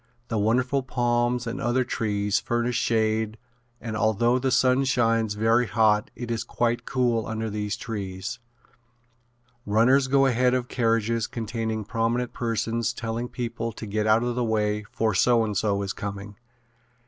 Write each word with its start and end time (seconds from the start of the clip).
The 0.29 0.39
wonderful 0.39 0.81
palms 0.81 1.45
and 1.45 1.61
other 1.61 1.83
trees 1.83 2.39
furnish 2.39 2.73
shade 2.75 3.37
and 3.79 3.95
although 3.95 4.39
the 4.39 4.49
sun 4.49 4.83
shines 4.83 5.35
very 5.35 5.67
hot 5.67 6.09
it 6.15 6.31
is 6.31 6.43
quite 6.43 6.85
cool 6.87 7.27
under 7.27 7.51
these 7.51 7.77
trees. 7.77 8.39
Runners 9.63 10.07
go 10.07 10.25
ahead 10.25 10.55
of 10.55 10.67
carriages 10.67 11.27
containing 11.27 11.85
prominent 11.85 12.33
persons 12.33 12.93
telling 12.93 13.29
people 13.29 13.71
to 13.73 13.85
get 13.85 14.07
out 14.07 14.23
of 14.23 14.33
the 14.33 14.43
way 14.43 14.81
for 14.91 15.13
so 15.13 15.43
and 15.43 15.55
so 15.55 15.83
is 15.83 15.93
coming. 15.93 16.35